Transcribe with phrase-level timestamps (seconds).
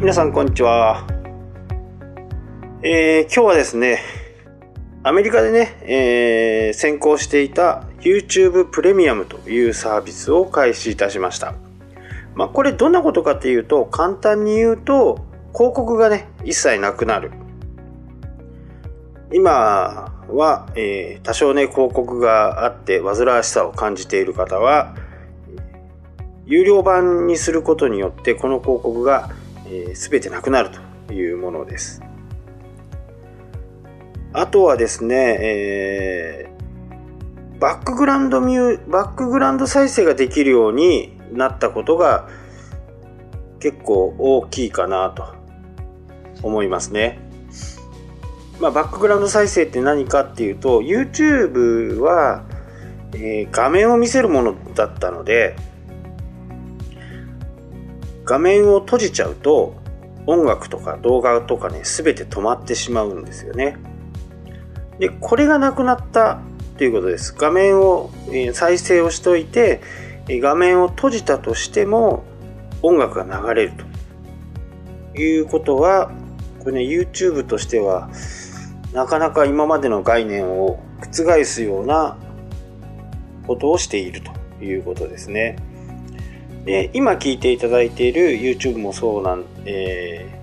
[0.00, 1.06] 皆さんこんにちは。
[2.82, 4.00] えー、今日はですね、
[5.02, 11.52] アメリカでね、えー、先行していた YouTube プレミアムというサービスを開始いたしました。
[12.34, 17.32] まあ、これどんなことかっていうと、簡単に言うと、広告がね、一切なくなる。
[19.34, 24.94] 今は、えー、多少ね、広告があって煩わしさを感じている方は、
[26.46, 29.28] 有料版にすることによってこの広告が、
[29.70, 30.70] えー、全てなくなる
[31.06, 32.02] というものです。
[34.32, 42.28] あとはですね、えー、バックグラウンドミュー、バックグラウンド再生ができるようになったことが
[43.60, 45.24] 結構大きいかなと
[46.42, 47.20] 思いますね。
[48.60, 52.44] まあ、バックグラウンド再生って何かっていうと、YouTube は、
[53.14, 55.56] えー、画面を見せるものだったので、
[58.30, 59.74] 画面を閉じちゃうと
[60.24, 63.76] 音楽とか動画とかね全て止まってしまうんですよね
[65.00, 66.38] でこれがなくなった
[66.78, 69.80] ということです画面をえ再生をしといて
[70.28, 72.22] 画面を閉じたとしても
[72.82, 73.72] 音楽が流れる
[75.12, 76.12] ということは
[76.60, 78.10] これね YouTube としては
[78.92, 82.16] なかなか今までの概念を覆すような
[83.48, 85.56] ことをしているということですね。
[86.66, 90.42] 今聞いていただいている YouTube もそうなん、え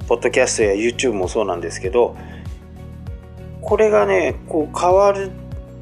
[0.00, 2.16] ー、ポッドキャストや YouTube もそうなんですけど
[3.60, 5.30] これがねこう変わる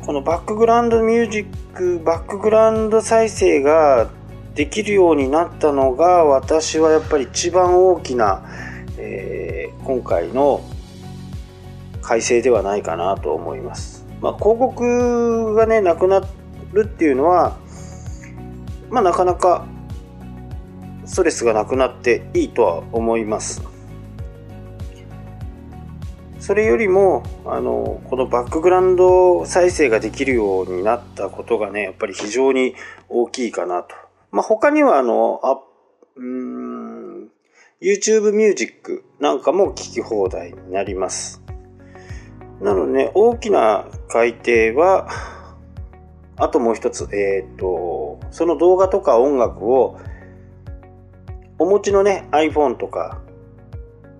[0.04, 4.10] このバックグラウンドミュージックバックグラウンド再生が
[4.54, 8.44] できるようになったのが私はやっぱり一番大きな、
[8.98, 10.64] えー、今回の
[12.02, 14.04] 改正ではないかなと思います。
[14.20, 16.26] まあ、広告がねなくな
[16.72, 17.56] るっていうのは
[18.90, 19.66] まあ、なかなか
[21.04, 23.62] ストレスがなくなっていいとは思います。
[26.38, 32.74] それよりもあのこのバックグラウンド再生ができるようになったことがねやっぱり非常に
[33.08, 33.94] 大きいかなと。
[34.32, 35.60] まあ、他にはあのあ
[36.16, 37.28] うん
[37.82, 41.42] YouTube ミュージックなんかも聞き放題になります。
[42.60, 45.08] なのでね大きな改定は
[46.40, 49.98] あともう一つ、えっ、ー、と、その動画とか音楽を
[51.58, 53.20] お持ちのね、iPhone とか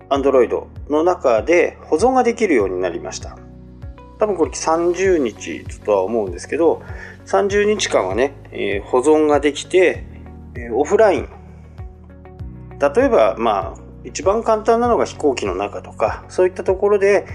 [0.09, 3.37] Android の中で保存ができるようになりました。
[4.19, 6.83] 多分これ30日とは思うんですけど、
[7.25, 10.05] 30日間はね、えー、保存ができて、
[10.53, 11.29] えー、オフライン。
[12.79, 17.25] 例えば、まあ、一番簡単なのが飛行機の中とか、そういったところで、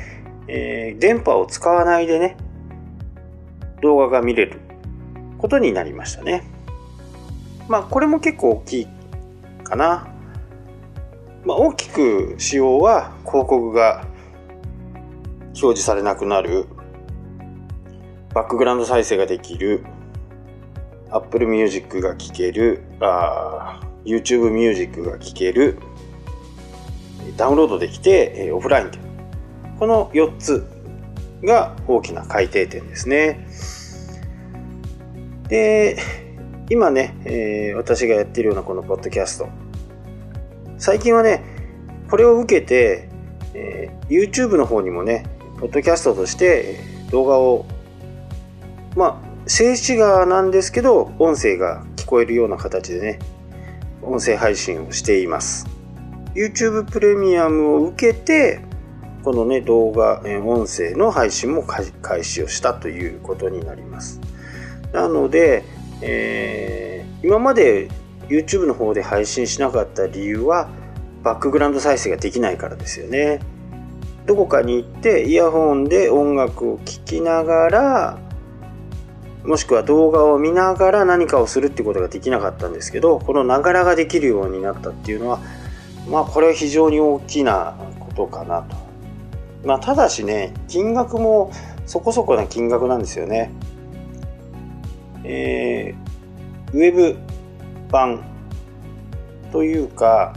[0.47, 2.37] えー、電波を使わないでね、
[3.83, 4.66] 動画が見れる。
[5.39, 6.45] ことになりましたね。
[7.69, 8.89] まあこれも結構大きい
[9.65, 10.09] かな。
[11.45, 14.05] まあ、大きく仕様は広告が
[15.49, 16.67] 表示されなくなる
[18.35, 19.87] バックグラウンド再生ができる
[21.11, 25.79] Apple Music が聴けるあ YouTube Music が聴ける
[27.37, 28.99] ダウンロードできてオフラインで
[29.79, 30.67] この4つ
[31.45, 33.47] が大きな改定点ですね。
[35.49, 35.99] で、
[36.69, 39.49] 今ね、えー、私がやってるようなこのポッドキャスト。
[40.79, 41.45] 最近はね、
[42.11, 43.09] これを受けて、
[43.55, 45.25] えー、YouTube の方にもね、
[45.61, 46.81] ポッドキャストとして
[47.11, 47.67] 動画を、
[48.97, 53.19] まあ、静止画なんですけど、音声が聞こえるような形でね、
[54.03, 55.67] 音声配信をしています。
[56.35, 58.61] YouTube プレミアムを受けて、
[59.23, 64.21] このね、動画、音声の配信も開始をしたということになります。
[64.97, 65.63] なので、
[66.01, 67.91] えー、今まで
[68.31, 70.71] YouTube の方で配信しなかった理由は
[71.23, 73.41] バックグラウンド再生ができないからですよね。
[74.25, 78.19] どこかに行ってイヤホンで音楽を聴きながら
[79.45, 85.41] もしくは動画を見ながら何かをするってことができなかったんですけどこのながらができるようになったっていうのは
[86.09, 88.77] まあこれは非常に大きなことかなと。
[89.65, 91.53] まあただしね金額も
[91.85, 93.53] そこそこな金額なんですよね。
[95.29, 97.17] えー、ウェブ
[97.91, 98.25] 版
[99.53, 100.35] というか、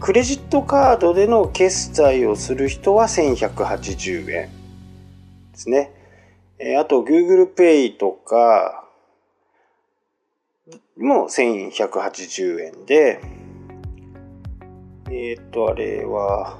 [0.00, 4.50] クレジットカードでの決済をする人は1180円で
[5.54, 5.92] すね。
[6.58, 8.84] えー、あと Google Pay とか
[10.96, 13.20] も1180円で、
[15.10, 16.58] えっ、と、あれは、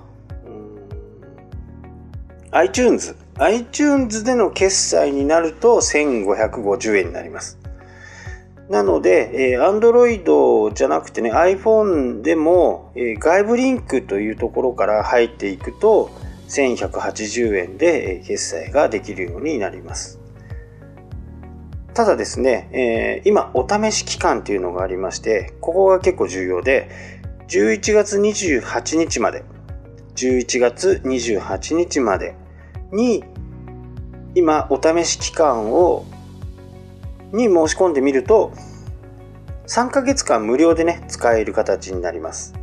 [2.52, 3.14] iTunes。
[3.38, 7.58] iTunes での決済になると1550円になります。
[8.68, 16.10] なので、えー、Android じゃなくてね、iPhone でも、えー、外部リンクというところから入っていくと、
[16.48, 20.20] 1180円で決済ができるようになります。
[21.94, 26.88] ただですね、えー、今お試し期間っていうのがありまして、ここが結構重要で、
[27.48, 29.44] 11月28日まで、
[30.16, 32.34] 11月28日まで
[32.92, 33.24] に、
[34.34, 36.04] 今お試し期間を、
[37.32, 38.52] に申し込んでみると、
[39.66, 42.54] 3ヶ月間無料でね、使える形になります。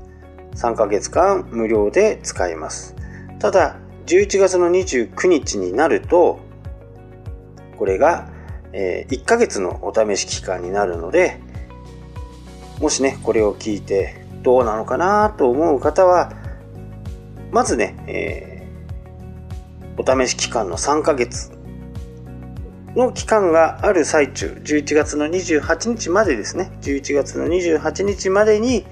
[0.55, 2.95] 3ヶ月間無料で使えます。
[3.39, 3.77] ただ、
[4.07, 6.39] 11月の29日になると、
[7.77, 8.29] これが、
[8.73, 11.39] え1ヶ月のお試し期間になるので、
[12.81, 16.31] もしね、これを聞いてどうなのかなと思う方は、
[17.51, 18.46] まずね、え、
[19.97, 21.51] お試し期間の3ヶ月
[22.97, 28.85] の期間がある最中、11月の28日までですね、11月の28日までに、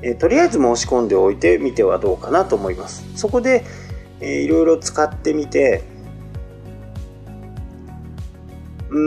[0.00, 3.04] え、とりあえず申し込んでおいてみてはどうかなと思います。
[3.16, 3.64] そこで、
[4.20, 5.82] えー、いろいろ使ってみて、
[8.90, 8.98] う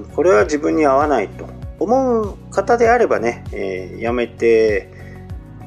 [0.00, 1.48] ん、これは自分に合わないと
[1.80, 4.88] 思う方であればね、えー、やめて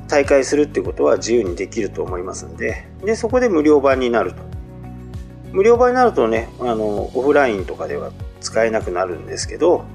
[0.07, 4.48] 大会するってことは自由にできると思いますんで、で、そこで無料版になると。
[5.51, 9.85] 無料版になるとね、あの、オフラインとかでは使えなくなるんですけど、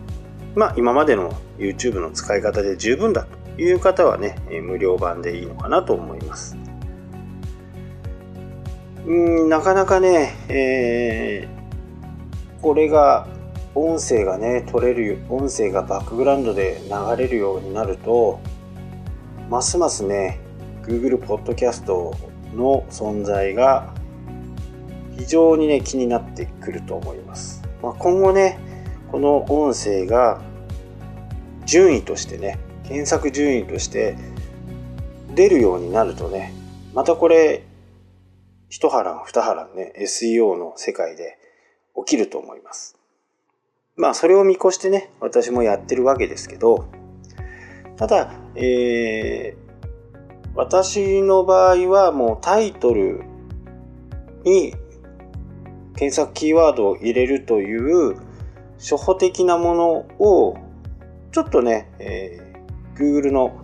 [0.54, 6.56] まあ今までの YouTube の使い方で十分だという方はね、無料版でいいのかなと思います。
[9.06, 13.26] うん、なかなかね、えー、これが、
[13.74, 18.40] 音声がね、取れる、音声がバックグラウンドで流れるようになると、
[19.50, 20.38] ますますね、
[20.82, 21.86] Google Podcast
[22.54, 23.92] の存在が
[25.16, 27.62] 非常にね、気になってくると思います。
[27.82, 28.58] まあ、今後ね、
[29.10, 30.40] この音声が
[31.66, 34.16] 順位としてね、検索順位として
[35.34, 36.52] 出るようになるとね、
[36.94, 37.64] またこれ、
[38.68, 41.38] 一波乱二波乱ね、SEO の世界で
[41.96, 42.98] 起きると思います。
[43.96, 46.86] まあ、それを見越してね、私もやってるわけですけど、
[47.96, 53.22] ただ、えー、私の場合はもうタイトル
[54.44, 54.74] に
[55.96, 58.16] 検索キーワードを入れるという
[58.78, 60.56] 初歩的なものを
[61.32, 63.60] ちょっとね、えー、Google の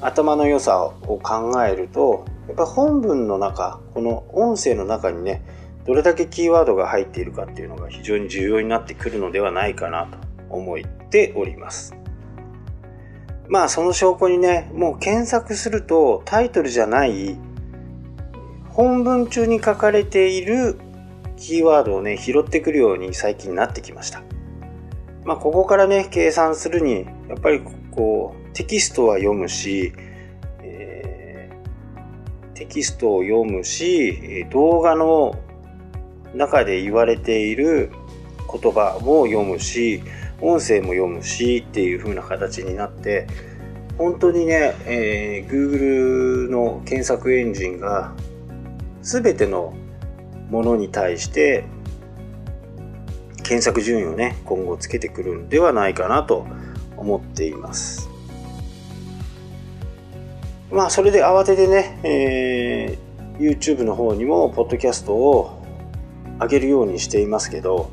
[0.00, 5.42] 頭の良さを考えるとやっぱ本文の中この音声の中にね
[5.86, 10.18] どれだけキーワードが入っているかっていうのが非常に重要になってくるのではないかなと
[10.48, 11.96] 思っております。
[13.48, 17.36] まあその証拠にね、もう検索するとタイトルじゃない
[18.72, 20.78] 本文中に書かれている
[21.36, 24.22] キーワードをね、拾ってくるように最近なってきました。
[25.24, 27.60] まあここからね、計算するに、やっぱり
[27.90, 29.92] こう、テキストは読むし、
[30.62, 31.50] え、
[32.54, 35.38] テキストを読むし、動画の
[36.34, 37.90] 中で言われている
[38.50, 40.02] 言葉を読むし、
[40.40, 43.26] 音声も読むしっていう風な形になって、
[43.98, 48.14] 本当にね、えー、Google の検索エンジンが
[49.02, 49.74] 全ての
[50.50, 51.64] ものに対して
[53.42, 56.46] 検索順位をね、今後つけてくるんではないかなと
[56.96, 58.08] 思っています。
[60.70, 65.62] まあ、それで慌ててね、えー、YouTube の方にも、ポッドキャストを
[66.40, 67.90] 上げるようにしていますけど、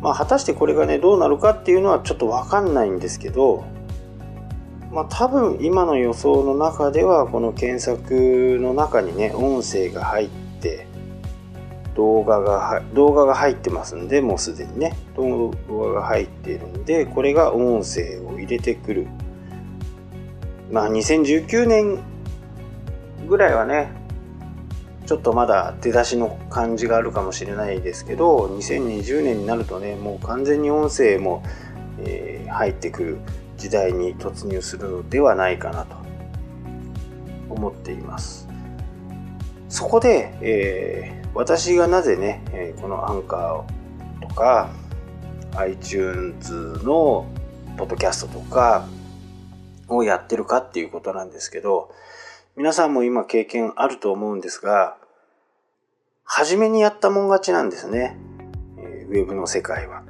[0.00, 3.64] まあ、果たしてこれがね、どうなるかっていうのはちょっとわかんないんですけど、
[4.94, 10.28] まあ、多分今の予想の中では、この検索の中にね、音声が入っ
[10.60, 10.86] て、
[11.96, 19.08] 動画が、動画が入ってますんで、もうすでにね、動画が入っているんで、これが音声を入れてくる。
[20.70, 21.98] まあ、2019年
[23.28, 23.90] ぐらいはね、
[25.06, 31.42] ちょっとまだ出だしの感じがあるかもしれないですけど2020年になるとねもう完全に音声も、
[31.98, 33.18] えー、入ってくる
[33.64, 35.96] 時代に突入するのではないかなと
[37.48, 38.46] 思っています
[39.70, 44.70] そこで、えー、私がなぜね、えこのアンカーとか
[45.56, 46.52] iTunes
[46.84, 47.26] の
[47.78, 48.86] ポッドキャストとか
[49.88, 51.90] をやってるかっていうことなんですけど
[52.54, 54.96] 皆さんも今経験あると思うんですが、
[56.22, 58.16] 初めにやったもん勝ちなんですね。
[59.08, 60.03] ウェブの世界は。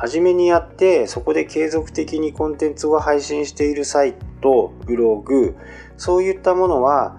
[0.00, 5.56] 初めにやって、そこで継続的にコンテンツを配信しているサイト、ブログ、
[5.96, 7.16] そういったものは、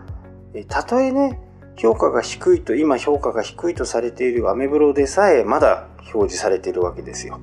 [0.70, 1.42] たとえね、
[1.76, 7.42] 評価が低いと、今評価が低いとされているアメブロでさえまだ表示されているわけですよ。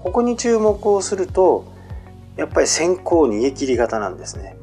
[0.00, 1.64] ここに注目をすると、
[2.36, 4.54] やっぱり先行逃げ切り型なんですね。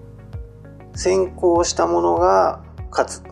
[0.94, 2.62] 先行したものが
[2.92, 3.24] 勝つ。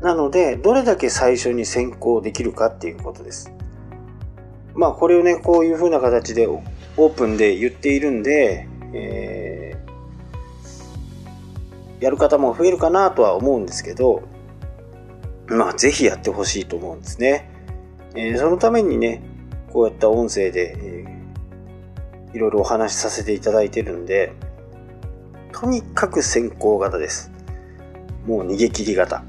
[0.00, 3.52] なので、どれだけ最初に先行できるかっていうことです。
[4.78, 14.22] まあ、これをね、こういう風な形でオープンで言っているんで、えー、やる方も増えるかなとは思うんですけど、
[15.48, 17.50] まあ、ぜひやってほしいと思うんですね。
[18.14, 19.20] えー、そのためにね、
[19.72, 24.32] こうやった音声で、えー、いろいろお話しさせていただいてるんで、
[25.50, 27.32] とにかく先行型です。
[28.28, 29.24] もう逃げ切り型。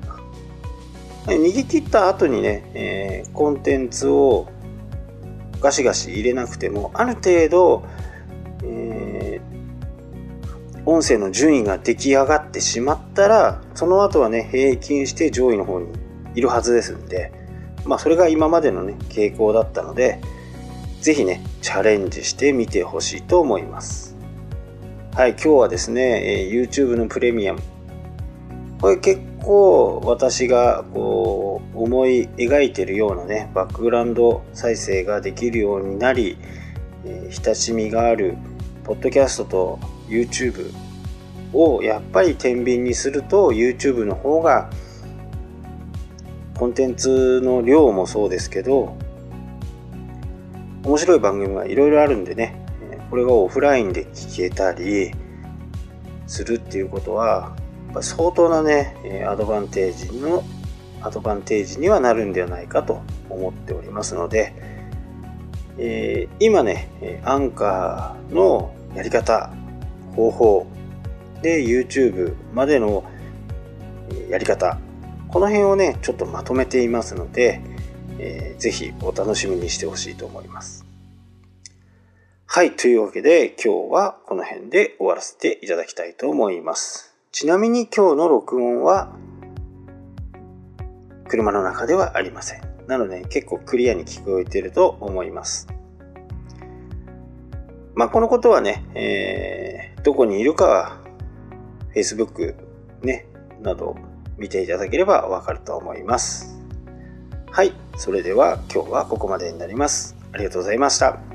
[1.25, 4.47] 逃げ切った後にね、えー、コンテンツを
[5.61, 7.85] ガシガシ入れなくても、ある程度、
[8.63, 15.87] えー、音声の順位が出来上がってしまったら、その後はね、平均して上位の方に
[16.35, 17.31] いるはずですんで、
[17.85, 20.21] まあそれが今までのね、傾向だったので、
[21.01, 24.17] ぜひね、チャレンジしてみてほしいと思います。
[25.13, 27.61] はい、今日はですね、え、YouTube のプレミアム。
[28.81, 36.37] これ結構私がこう思い描いてるようなね、バックグラウンド再生ができるようになり、
[37.05, 38.37] えー、親しみがある
[38.83, 40.71] ポッドキャストと YouTube
[41.53, 44.69] をやっぱり天秤にすると YouTube の方が
[46.57, 48.97] コンテンツの量もそうですけど
[50.83, 52.65] 面白い番組がいろいろあるんでね
[53.09, 55.11] これがオフラインで聞けたり
[56.27, 57.55] するっていうことは
[58.01, 60.43] 相当なねアドバンテージの
[61.01, 64.53] アドバンテージにはなるんではないかと思っておりますので、
[65.77, 69.51] えー、今ねアンカーのやり方
[70.15, 70.67] 方法
[71.41, 73.03] で YouTube までの
[74.29, 74.77] やり方
[75.29, 77.61] この辺をねちょっとまとめていますので、
[78.17, 80.89] えー、ぜひお楽しみにしてほしいと思います
[82.51, 82.75] はい。
[82.75, 87.08] というわけで、今日はこの辺で終わらせていただきたいと思います。
[87.31, 89.15] ちなみに今日の録音は、
[91.27, 92.61] 車の中ではありません。
[92.87, 95.67] なので、結構クリアに聞こえていると思います。
[97.93, 100.97] まあ、このことはね、えー、どこにいるかは、
[101.93, 102.55] Facebook
[103.03, 103.27] ね、
[103.61, 103.95] など
[104.37, 106.59] 見ていただければわかると思います。
[107.51, 107.73] はい。
[107.95, 110.15] それでは今日はここまでになります。
[110.31, 111.28] ありがとうございました。